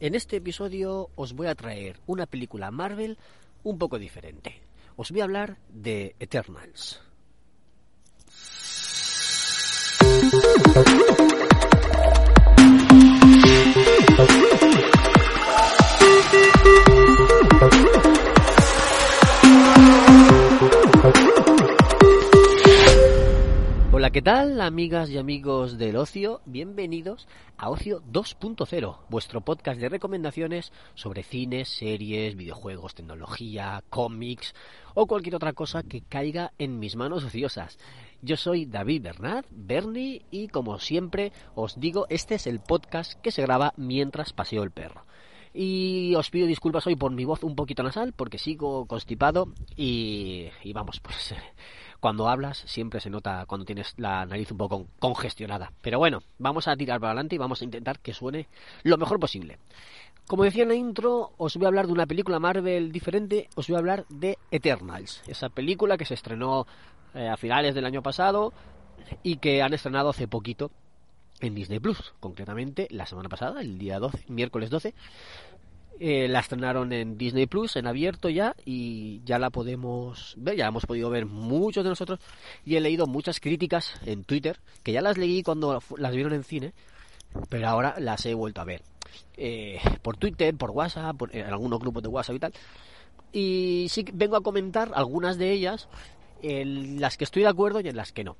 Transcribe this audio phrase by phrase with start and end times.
[0.00, 3.16] en este episodio os voy a traer una película Marvel
[3.62, 4.60] un poco diferente.
[4.96, 7.00] Os voy a hablar de Eternals.
[24.12, 26.42] ¿Qué tal, amigas y amigos del ocio?
[26.44, 27.26] Bienvenidos
[27.56, 34.54] a Ocio 2.0, vuestro podcast de recomendaciones sobre cines, series, videojuegos, tecnología, cómics
[34.92, 37.78] o cualquier otra cosa que caiga en mis manos ociosas.
[38.20, 43.30] Yo soy David Bernat, Bernie, y como siempre os digo, este es el podcast que
[43.30, 45.06] se graba mientras paseo el perro.
[45.54, 50.50] Y os pido disculpas hoy por mi voz un poquito nasal, porque sigo constipado y,
[50.72, 51.34] vamos, pues
[52.00, 55.72] cuando hablas siempre se nota cuando tienes la nariz un poco congestionada.
[55.82, 58.48] Pero bueno, vamos a tirar para adelante y vamos a intentar que suene
[58.82, 59.58] lo mejor posible.
[60.26, 63.66] Como decía en la intro, os voy a hablar de una película Marvel diferente, os
[63.68, 66.66] voy a hablar de Eternals, esa película que se estrenó
[67.14, 68.52] eh, a finales del año pasado
[69.22, 70.70] y que han estrenado hace poquito
[71.46, 74.94] en Disney Plus, concretamente la semana pasada, el día 12, miércoles 12,
[76.00, 80.66] eh, la estrenaron en Disney Plus, en abierto ya, y ya la podemos ver, ya
[80.66, 82.18] hemos podido ver muchos de nosotros,
[82.64, 86.44] y he leído muchas críticas en Twitter, que ya las leí cuando las vieron en
[86.44, 86.72] cine,
[87.48, 88.82] pero ahora las he vuelto a ver.
[89.36, 92.52] Eh, por Twitter, por WhatsApp, por, en algunos grupos de WhatsApp y tal.
[93.32, 95.88] Y sí vengo a comentar algunas de ellas,
[96.42, 98.36] en las que estoy de acuerdo y en las que no.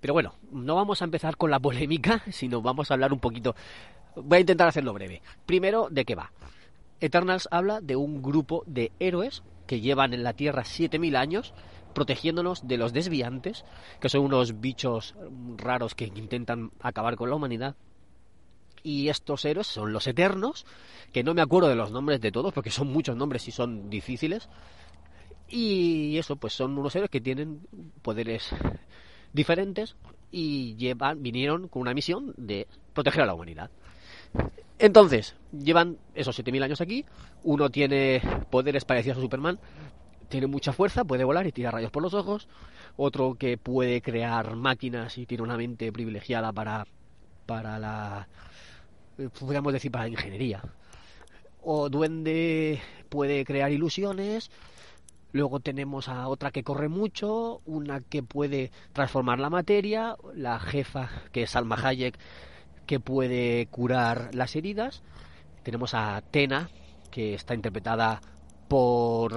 [0.00, 3.54] Pero bueno, no vamos a empezar con la polémica, sino vamos a hablar un poquito.
[4.16, 5.22] Voy a intentar hacerlo breve.
[5.46, 6.32] Primero, ¿de qué va?
[7.00, 11.54] Eternals habla de un grupo de héroes que llevan en la Tierra 7000 años
[11.92, 13.64] protegiéndonos de los desviantes,
[14.00, 15.14] que son unos bichos
[15.56, 17.76] raros que intentan acabar con la humanidad.
[18.82, 20.66] Y estos héroes son los Eternos,
[21.12, 23.90] que no me acuerdo de los nombres de todos, porque son muchos nombres y son
[23.90, 24.48] difíciles.
[25.48, 27.60] Y eso, pues son unos héroes que tienen
[28.00, 28.54] poderes
[29.32, 29.96] diferentes
[30.30, 33.70] y llevan, vinieron con una misión de proteger a la humanidad.
[34.78, 37.04] Entonces, llevan esos 7000 años aquí.
[37.44, 38.20] Uno tiene
[38.50, 39.58] poderes parecidos a Superman,
[40.28, 42.48] tiene mucha fuerza, puede volar y tirar rayos por los ojos.
[42.96, 46.86] Otro que puede crear máquinas y tiene una mente privilegiada para,
[47.46, 48.28] para la.
[49.18, 50.62] Eh, podríamos decir para la ingeniería.
[51.62, 54.50] O Duende puede crear ilusiones.
[55.32, 61.10] Luego tenemos a otra que corre mucho, una que puede transformar la materia, la jefa
[61.32, 62.18] que es Salma Hayek
[62.86, 65.02] que puede curar las heridas.
[65.62, 66.68] Tenemos a Tena,
[67.10, 68.20] que está interpretada
[68.68, 69.32] por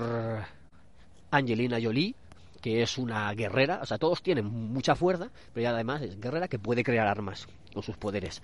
[1.32, 2.16] Angelina Jolie,
[2.62, 6.48] que es una guerrera, o sea, todos tienen mucha fuerza, pero ella además es guerrera
[6.48, 8.42] que puede crear armas con sus poderes.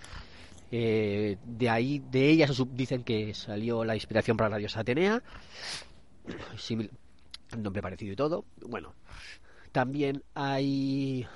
[0.72, 5.22] Eh, de ahí, de ella se dicen que salió la inspiración para la diosa Atenea,
[7.58, 8.46] nombre parecido y todo.
[8.62, 8.94] Bueno,
[9.72, 11.28] también hay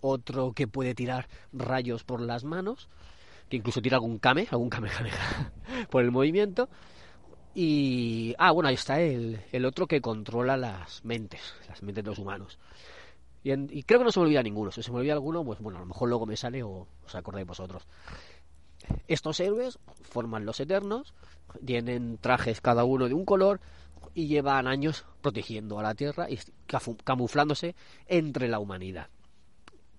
[0.00, 2.88] otro que puede tirar rayos por las manos,
[3.48, 4.90] que incluso tira algún kame, algún kame
[5.90, 6.68] por el movimiento.
[7.54, 8.34] Y.
[8.38, 12.18] Ah, bueno, ahí está el, el otro que controla las mentes, las mentes de los
[12.18, 12.58] humanos.
[13.44, 14.72] Y, creo que no se me olvida ninguno.
[14.72, 17.14] Si se me olvida alguno, pues bueno, a lo mejor luego me sale o os
[17.14, 17.86] acordáis vosotros.
[19.06, 21.14] Estos héroes forman los eternos,
[21.64, 23.60] tienen trajes cada uno de un color
[24.14, 26.38] y llevan años protegiendo a la Tierra y
[27.04, 27.74] camuflándose
[28.06, 29.08] entre la humanidad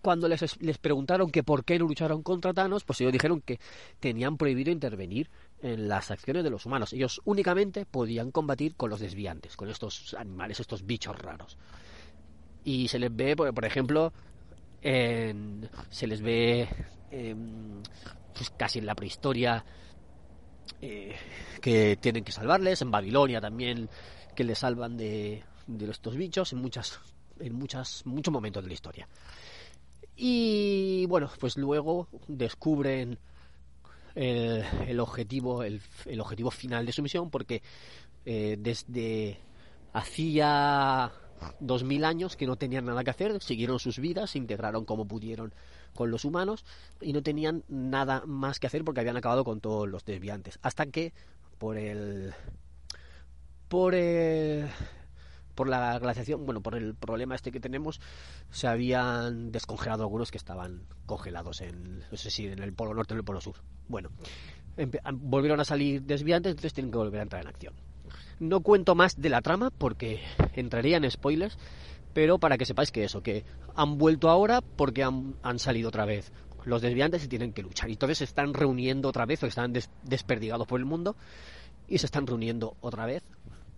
[0.06, 3.60] cuando les, les preguntaron que por qué no lucharon contra Thanos, pues ellos dijeron que
[4.00, 5.32] tenían prohibido intervenir
[5.64, 6.94] en las acciones de los humanos.
[6.94, 11.58] Ellos únicamente podían combatir con los desviantes, con estos animales, estos bichos raros.
[12.64, 14.14] Y se les ve, por, ejemplo,
[14.84, 16.70] en, se les ve
[18.35, 19.66] pues casi en la prehistoria
[20.82, 21.16] eh,
[21.62, 23.90] que tienen que salvarles, en Babilonia también
[24.35, 27.00] que les salvan de, de estos bichos, en muchas
[27.40, 29.08] en muchas muchos momentos de la historia.
[30.16, 33.20] Y bueno, pues luego descubren
[34.16, 35.82] el, objetivo, el,
[36.20, 37.62] objetivo final de su misión, porque
[38.26, 39.38] eh, desde
[39.94, 41.12] hacía
[41.59, 45.06] dos mil años que no tenían nada que hacer, siguieron sus vidas, se integraron como
[45.06, 45.53] pudieron
[45.96, 46.66] con los humanos
[47.02, 50.59] y no tenían nada más que hacer porque habían acabado con todos los desviantes.
[50.62, 51.14] Hasta que
[51.58, 52.34] por el
[53.68, 54.68] por el
[55.56, 58.02] por la glaciación, bueno, por el problema este que tenemos,
[58.52, 63.14] se habían descongelado algunos que estaban congelados en, no sé si en el polo norte
[63.14, 63.56] o en el polo sur.
[63.88, 64.09] Bueno,
[65.14, 67.74] volvieron a salir desviantes, entonces tienen que volver a entrar en acción.
[68.40, 70.20] No cuento más de la trama porque
[70.53, 71.58] entraría en spoilers,
[72.16, 73.44] pero para que sepáis que eso, que
[73.76, 76.32] han vuelto ahora porque han, salido otra vez
[76.64, 77.90] los desviantes y tienen que luchar.
[77.90, 81.17] Y entonces se están reuniendo otra vez o están desperdigados por el mundo
[81.90, 83.22] y se están reuniendo otra vez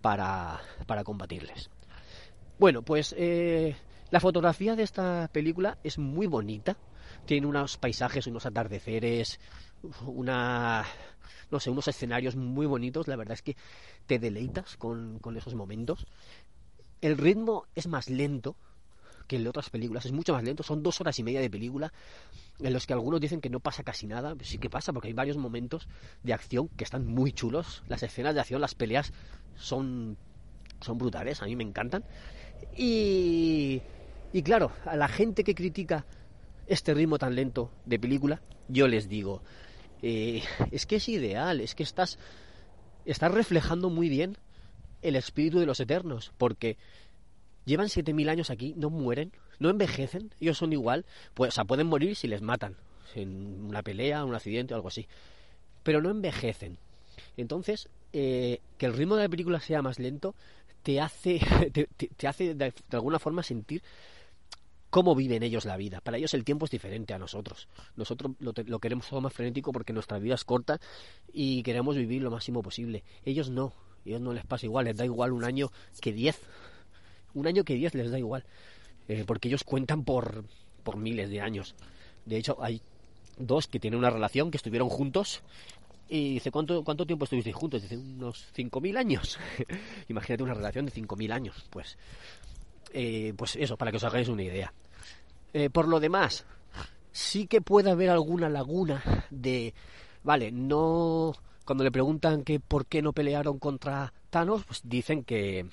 [0.00, 1.68] para, para combatirles.
[2.60, 3.74] Bueno, pues eh,
[4.10, 6.76] la fotografía de esta película es muy bonita.
[7.26, 9.40] Tiene unos paisajes, unos atardeceres,
[10.06, 10.86] una
[11.50, 13.56] no sé, unos escenarios muy bonitos, la verdad es que
[14.06, 16.06] te deleitas con, con esos momentos.
[17.00, 18.56] El ritmo es más lento
[19.28, 21.92] que en otras películas, es mucho más lento, son dos horas y media de película
[22.60, 25.14] en los que algunos dicen que no pasa casi nada, sí que pasa porque hay
[25.14, 25.86] varios momentos
[26.22, 29.12] de acción que están muy chulos, las escenas de acción, las peleas
[29.54, 30.16] son,
[30.80, 32.04] son brutales, a mí me encantan.
[32.76, 33.82] Y,
[34.44, 36.06] claro, a la gente que critica
[36.66, 39.42] este ritmo tan lento de película, yo les digo,
[40.02, 40.42] eh,
[40.72, 42.18] es que es ideal, es que estás,
[43.04, 44.36] estás reflejando muy bien
[45.02, 46.76] el espíritu de los eternos, porque
[47.64, 51.04] llevan 7.000 años aquí, no mueren, no envejecen, ellos son igual,
[51.34, 52.76] pues, o sea, pueden morir si les matan,
[53.14, 55.06] en una pelea, un accidente o algo así,
[55.82, 56.78] pero no envejecen.
[57.36, 60.34] Entonces, eh, que el ritmo de la película sea más lento
[60.82, 61.40] te hace,
[62.16, 63.82] te, hace de, alguna forma sentir
[64.90, 66.00] cómo viven ellos la vida.
[66.00, 67.68] Para ellos el tiempo es diferente a nosotros.
[67.96, 70.80] Nosotros lo, queremos todo más frenético porque nuestra vida es corta
[71.32, 73.04] y queremos vivir lo máximo posible.
[73.24, 73.72] Ellos no.
[74.08, 74.86] Ellos no les pasa igual.
[74.86, 75.70] Les da igual un año
[76.00, 76.40] que diez.
[77.34, 78.44] Un año que diez les da igual.
[79.08, 80.44] Eh, porque ellos cuentan por,
[80.82, 81.74] por miles de años.
[82.24, 82.82] De hecho, hay
[83.38, 85.42] dos que tienen una relación, que estuvieron juntos.
[86.08, 87.82] Y dice, ¿cuánto, cuánto tiempo estuvisteis juntos?
[87.82, 89.38] Dice, unos 5.000 años.
[90.08, 91.66] Imagínate una relación de 5.000 años.
[91.70, 91.96] Pues
[92.92, 94.72] eh, pues eso, para que os hagáis una idea.
[95.52, 96.44] Eh, por lo demás,
[97.12, 99.74] sí que puede haber alguna laguna de,
[100.22, 101.32] vale, no,
[101.68, 105.66] cuando le preguntan que por qué no pelearon contra Thanos, pues dicen que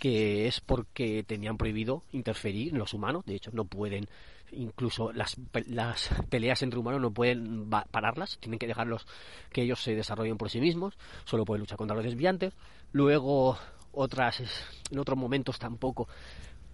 [0.00, 4.08] que es porque tenían prohibido interferir en los humanos, de hecho no pueden
[4.50, 5.36] incluso las,
[5.68, 9.06] las peleas entre humanos no pueden pararlas, tienen que dejarlos
[9.52, 12.52] que ellos se desarrollen por sí mismos, solo pueden luchar contra los desviantes.
[12.90, 13.56] Luego
[13.92, 14.42] otras
[14.90, 16.08] en otros momentos tampoco.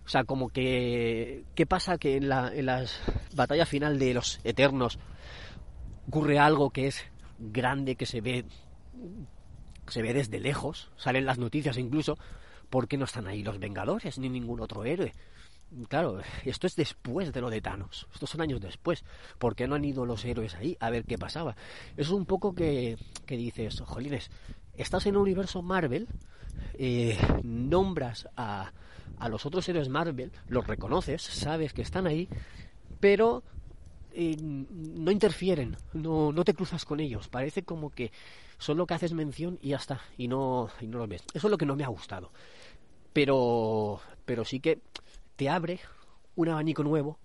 [0.07, 2.99] O sea, como que ¿qué pasa que en la en las
[3.35, 4.99] batallas final de los Eternos
[6.09, 7.05] ocurre algo que es
[7.41, 8.45] grande que se ve
[9.89, 12.17] se ve desde lejos, salen las noticias incluso,
[12.69, 15.13] ¿por qué no están ahí los Vengadores ni ningún otro héroe?
[15.89, 19.05] Claro, esto es después de lo de Thanos, estos son años después.
[19.39, 21.57] ¿Por qué no han ido los héroes ahí a ver qué pasaba?
[21.97, 22.97] Eso es un poco que,
[23.27, 24.31] que dices, jolines,
[24.77, 26.09] estás en un universo Marvel,
[26.75, 28.73] eh, nombras a,
[29.19, 32.29] a los otros héroes Marvel, los reconoces, sabes que están ahí,
[32.99, 33.45] pero
[34.13, 37.29] eh, no interfieren, no, no te cruzas con ellos.
[37.29, 38.13] Parece como que
[38.59, 41.25] solo que haces mención y ya está, y no, y no los ves.
[41.35, 42.31] Eso es lo que no me ha gustado.
[43.13, 44.81] Pero, pero sí que
[45.37, 45.81] te abre
[46.37, 47.19] un abanico nuevo.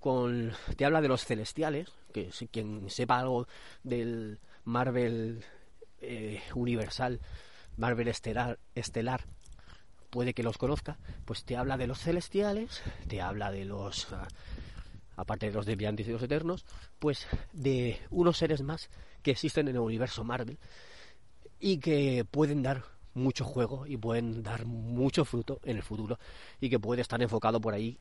[0.00, 3.48] Con, te habla de los celestiales, que si quien sepa algo
[3.82, 5.42] del Marvel
[6.00, 7.20] eh, universal,
[7.78, 9.24] Marvel estelar, estelar,
[10.10, 14.28] puede que los conozca, pues te habla de los celestiales, te habla de los, ah,
[15.16, 16.64] aparte de los deviantes y los eternos,
[16.98, 18.90] pues de unos seres más
[19.22, 20.58] que existen en el universo Marvel
[21.60, 26.18] y que pueden dar mucho juego y pueden dar mucho fruto en el futuro
[26.60, 27.96] y que puede estar enfocado por ahí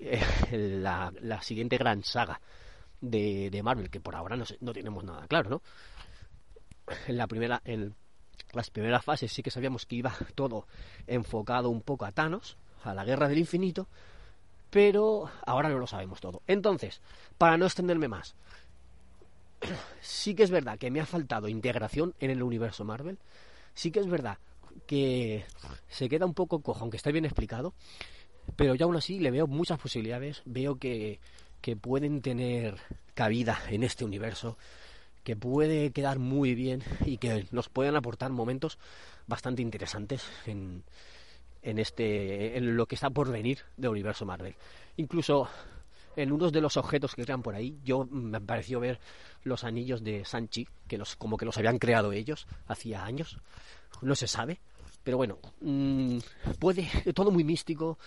[0.52, 2.42] en la, siguiente gran saga
[3.00, 5.62] de, de, Marvel, que por ahora no, no tenemos nada claro, ¿no?
[7.08, 7.96] En la primera, en
[8.52, 10.68] las primeras fases sí que sabíamos que iba todo
[11.08, 13.88] enfocado un poco a Thanos, a la guerra del infinito,
[14.74, 16.42] pero ahora no lo sabemos todo.
[16.48, 17.00] Entonces,
[17.38, 18.34] para no extenderme más,
[20.02, 23.20] sí que es verdad que me ha faltado integración en el universo Marvel,
[23.76, 24.40] sí que es verdad
[24.88, 25.46] que
[25.90, 27.76] se queda un poco cojo, aunque esté bien explicado,
[28.56, 31.20] pero ya aún así le veo muchas posibilidades, veo que,
[31.62, 32.78] que pueden tener
[33.14, 34.58] cabida en este universo,
[35.24, 38.80] que puede quedar muy bien y que nos pueden aportar momentos
[39.28, 40.84] bastante interesantes en,
[41.64, 44.56] en este en lo que está por venir del universo Marvel.
[44.98, 45.50] Incluso
[46.16, 49.00] en unos de los objetos que crean por ahí, yo me pareció ver
[49.44, 53.38] los anillos de Sanchi, que los, como que los habían creado ellos hacía años.
[54.02, 54.60] No se sabe,
[55.04, 56.20] pero bueno, mm,
[56.60, 57.98] puede, todo muy místico,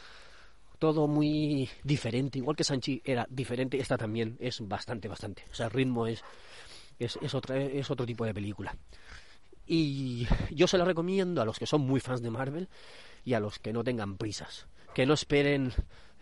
[0.78, 5.44] todo muy diferente, igual que Sanchi era diferente, esta también es bastante, bastante.
[5.50, 6.22] O sea, el ritmo es,
[6.98, 8.76] es, es, otra, es otro tipo de película.
[9.66, 12.68] Y yo se la recomiendo a los que son muy fans de Marvel
[13.26, 14.66] y a los que no tengan prisas.
[14.95, 15.75] Que no esperen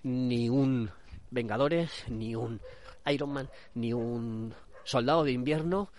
[0.02, 0.90] ni un
[1.30, 2.60] Vengadores, ni un
[3.06, 5.90] Iron Man, ni un Soldado de Invierno,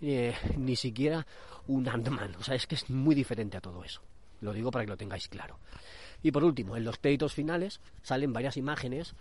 [0.00, 1.26] eh, ni siquiera
[1.68, 2.36] un Ant-Man.
[2.40, 4.02] O sea, es que es muy diferente a todo eso.
[4.40, 5.58] Lo digo para que lo tengáis claro.
[6.22, 9.14] Y por último, en los créditos finales salen varias imágenes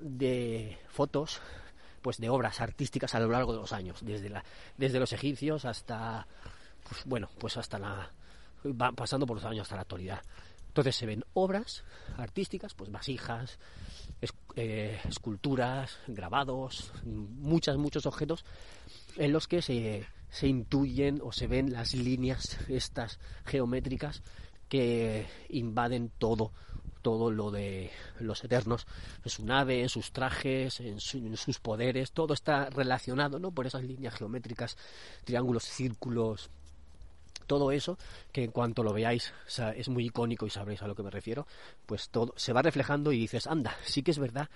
[0.00, 1.40] de fotos
[2.02, 4.32] pues de obras artísticas a lo largo de los años, desde
[4.78, 6.26] desde los egipcios hasta
[6.88, 8.10] pues, bueno, pues hasta la
[8.94, 10.22] pasando por los años hasta la actualidad.
[10.70, 11.82] Entonces se ven obras
[12.16, 13.58] artísticas, pues vasijas,
[14.54, 18.44] eh, esculturas, grabados, muchas, muchos objetos
[19.16, 24.22] en los que se, se intuyen o se ven las líneas estas geométricas
[24.68, 26.52] que invaden todo
[27.02, 28.86] todo lo de los eternos,
[29.24, 33.52] en su nave, en sus trajes, en, sus poderes, todo está relacionado, ¿no?
[33.52, 34.76] Por esas líneas geométricas,
[35.24, 36.50] triángulos, círculos,
[37.50, 37.98] todo eso,
[38.30, 39.32] que en cuanto lo veáis
[39.74, 41.48] es muy icónico y sabréis a lo que me refiero,
[41.84, 44.48] pues todo se va reflejando y dices, anda, sí que es verdad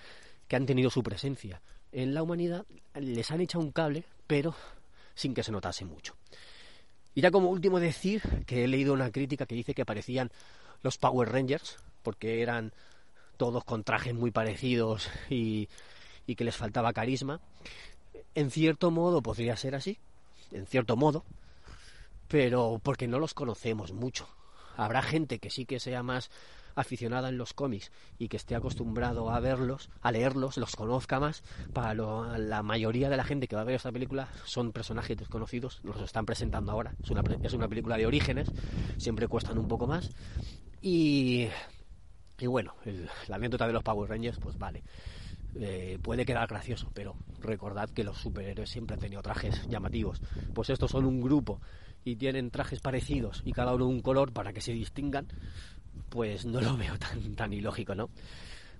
[0.46, 1.60] que han tenido su presencia
[1.90, 4.54] en la humanidad, les han echado un cable, pero
[5.16, 6.14] sin que se notase mucho.
[7.16, 10.30] Y ya como último decir que he leído una crítica que dice que parecían
[10.82, 12.72] los Power Rangers, porque eran
[13.36, 15.68] todos con trajes muy parecidos y,
[16.28, 17.40] y que les faltaba carisma.
[18.36, 19.98] En cierto modo podría ser así,
[20.52, 21.24] en cierto modo,
[22.28, 24.28] pero porque no los conocemos mucho.
[24.76, 26.30] Habrá gente que sí que sea más
[26.74, 31.42] aficionada en los cómics y que esté acostumbrado a verlos, a leerlos, los conozca más,
[31.72, 35.80] para la mayoría de la gente que va a ver esta película son personajes desconocidos,
[35.84, 36.94] los están presentando ahora.
[37.02, 38.50] Es una, es una película de orígenes,
[38.96, 40.10] siempre cuestan un poco más.
[40.82, 41.48] Y,
[42.38, 42.74] y bueno,
[43.28, 44.82] la anécdota de los Power Rangers, pues vale.
[45.56, 50.20] Eh, puede quedar gracioso, pero recordad que los superhéroes siempre han tenido trajes llamativos.
[50.52, 51.60] Pues estos son un grupo
[52.04, 55.26] y tienen trajes parecidos y cada uno un color para que se distingan,
[56.08, 58.10] pues no lo veo tan, tan ilógico, ¿no?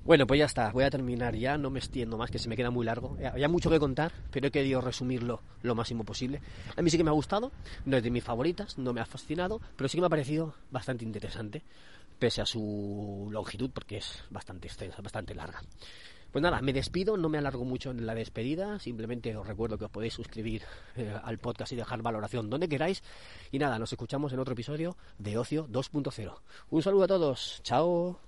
[0.04, 2.56] Bueno, pues ya está, voy a terminar ya, no me extiendo más, que se me
[2.56, 3.16] queda muy largo.
[3.24, 6.42] Había mucho que contar, pero he querido resumirlo lo máximo posible.
[6.76, 7.52] A mí sí que me ha gustado,
[7.86, 10.54] no es de mis favoritas, no me ha fascinado, pero sí que me ha parecido
[10.70, 11.62] bastante interesante,
[12.18, 15.62] pese a su longitud, porque es bastante extensa, bastante larga.
[16.34, 19.84] Pues nada, me despido, no me alargo mucho en la despedida, simplemente os recuerdo que
[19.84, 20.62] os podéis suscribir
[20.96, 23.04] eh, al podcast y dejar valoración donde queráis.
[23.52, 26.34] Y nada, nos escuchamos en otro episodio de Ocio 2.0.
[26.70, 28.18] Un saludo a todos, chao.